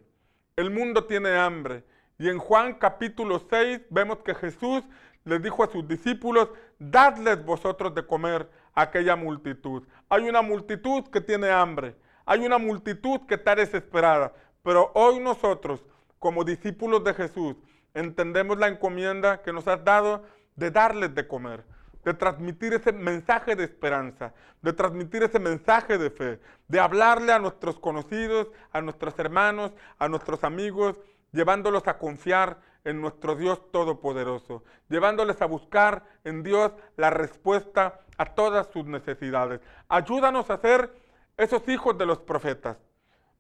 [0.56, 1.84] el mundo tiene hambre.
[2.18, 4.84] Y en Juan capítulo 6 vemos que Jesús
[5.24, 9.84] les dijo a sus discípulos, dadles vosotros de comer a aquella multitud.
[10.10, 14.34] Hay una multitud que tiene hambre, hay una multitud que está desesperada,
[14.70, 15.84] pero hoy nosotros,
[16.20, 17.56] como discípulos de Jesús,
[17.96, 20.22] entendemos la encomienda que nos has dado
[20.56, 21.66] de darles de comer,
[22.06, 27.40] de transmitir ese mensaje de esperanza, de transmitir ese mensaje de fe, de hablarle a
[27.40, 30.98] nuestros conocidos, a nuestros hermanos, a nuestros amigos,
[31.32, 38.36] llevándolos a confiar en nuestro Dios Todopoderoso, llevándoles a buscar en Dios la respuesta a
[38.36, 39.62] todas sus necesidades.
[39.88, 40.94] Ayúdanos a ser
[41.38, 42.78] esos hijos de los profetas.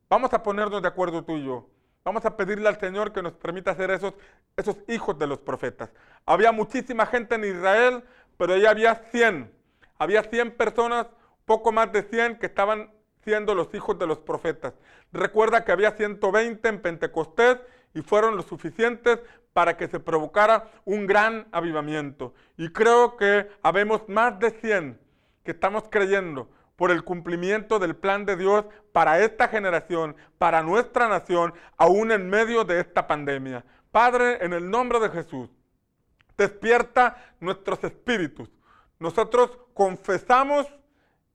[0.09, 1.69] Vamos a ponernos de acuerdo tú y yo.
[2.03, 4.15] Vamos a pedirle al Señor que nos permita ser esos,
[4.57, 5.91] esos hijos de los profetas.
[6.25, 8.03] Había muchísima gente en Israel,
[8.35, 9.51] pero ya había 100.
[9.99, 11.05] Había 100 personas,
[11.45, 12.91] poco más de 100, que estaban
[13.23, 14.73] siendo los hijos de los profetas.
[15.11, 17.57] Recuerda que había 120 en Pentecostés
[17.93, 19.19] y fueron los suficientes
[19.53, 22.33] para que se provocara un gran avivamiento.
[22.57, 24.99] Y creo que habemos más de 100
[25.43, 26.49] que estamos creyendo
[26.79, 28.63] por el cumplimiento del plan de Dios
[28.93, 33.65] para esta generación, para nuestra nación, aún en medio de esta pandemia.
[33.91, 35.49] Padre, en el nombre de Jesús,
[36.37, 38.49] despierta nuestros espíritus.
[38.97, 40.67] Nosotros confesamos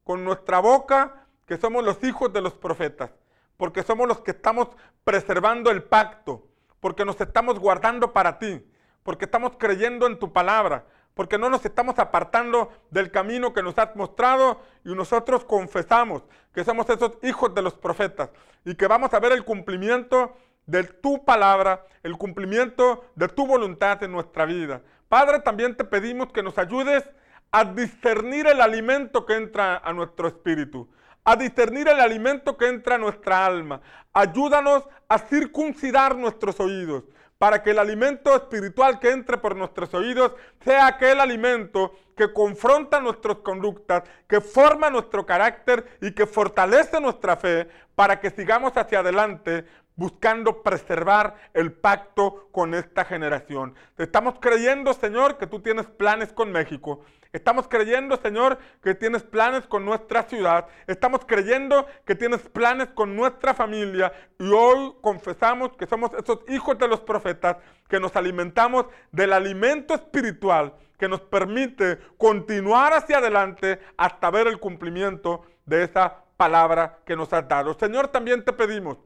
[0.02, 3.10] con nuestra boca que somos los hijos de los profetas,
[3.58, 4.68] porque somos los que estamos
[5.04, 6.48] preservando el pacto,
[6.80, 8.66] porque nos estamos guardando para ti,
[9.02, 13.78] porque estamos creyendo en tu palabra, porque no nos estamos apartando del camino que nos
[13.78, 18.30] has mostrado y nosotros confesamos que somos esos hijos de los profetas
[18.64, 20.36] y que vamos a ver el cumplimiento
[20.66, 24.82] de tu palabra, el cumplimiento de tu voluntad en nuestra vida.
[25.08, 27.04] Padre, también te pedimos que nos ayudes
[27.52, 30.88] a discernir el alimento que entra a nuestro espíritu,
[31.22, 33.80] a discernir el alimento que entra a nuestra alma.
[34.12, 37.04] Ayúdanos a circuncidar nuestros oídos
[37.38, 40.32] para que el alimento espiritual que entre por nuestros oídos
[40.64, 47.36] sea aquel alimento que confronta nuestras conductas, que forma nuestro carácter y que fortalece nuestra
[47.36, 49.64] fe para que sigamos hacia adelante
[49.96, 53.74] buscando preservar el pacto con esta generación.
[53.96, 57.04] Estamos creyendo, Señor, que tú tienes planes con México.
[57.34, 60.68] Estamos creyendo, Señor, que tienes planes con nuestra ciudad.
[60.86, 64.12] Estamos creyendo que tienes planes con nuestra familia.
[64.38, 67.56] Y hoy confesamos que somos esos hijos de los profetas,
[67.88, 74.60] que nos alimentamos del alimento espiritual que nos permite continuar hacia adelante hasta ver el
[74.60, 77.74] cumplimiento de esa palabra que nos has dado.
[77.74, 78.98] Señor, también te pedimos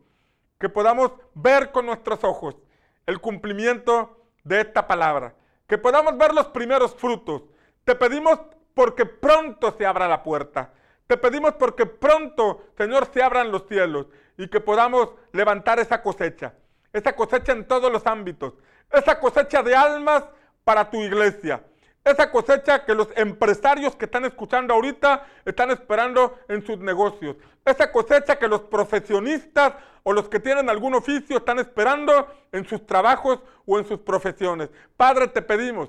[0.59, 2.57] que podamos ver con nuestros ojos
[3.07, 5.35] el cumplimiento de esta palabra,
[5.67, 7.43] que podamos ver los primeros frutos.
[7.89, 8.39] Te pedimos
[8.75, 10.75] porque pronto se abra la puerta.
[11.07, 16.53] Te pedimos porque pronto, Señor, se abran los cielos y que podamos levantar esa cosecha,
[16.93, 18.53] esa cosecha en todos los ámbitos,
[18.93, 20.23] esa cosecha de almas
[20.65, 21.65] para tu iglesia,
[22.05, 27.37] esa cosecha que los empresarios que están escuchando ahorita están esperando en sus negocios.
[27.65, 29.73] Esa cosecha que los profesionistas
[30.03, 34.69] o los que tienen algún oficio están esperando en sus trabajos o en sus profesiones.
[34.95, 35.89] Padre, te pedimos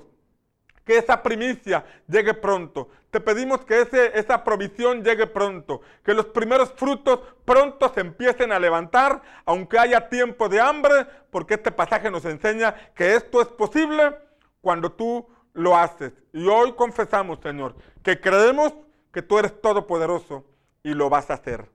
[0.84, 2.88] que esa primicia llegue pronto.
[3.10, 5.82] Te pedimos que ese, esa provisión llegue pronto.
[6.04, 11.54] Que los primeros frutos pronto se empiecen a levantar, aunque haya tiempo de hambre, porque
[11.54, 14.16] este pasaje nos enseña que esto es posible
[14.60, 16.12] cuando tú lo haces.
[16.32, 18.72] Y hoy confesamos, Señor, que creemos
[19.12, 20.44] que tú eres todopoderoso
[20.82, 21.68] y lo vas a hacer.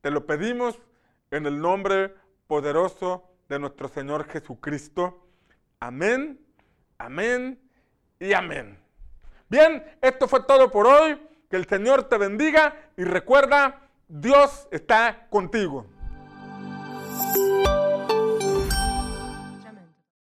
[0.00, 0.78] Te lo pedimos
[1.30, 2.14] en el nombre
[2.48, 5.26] poderoso de nuestro Señor Jesucristo.
[5.78, 6.40] Amén,
[6.98, 7.58] amén
[8.22, 8.78] y amén.
[9.48, 11.20] Bien, esto fue todo por hoy.
[11.50, 15.86] Que el Señor te bendiga y recuerda, Dios está contigo.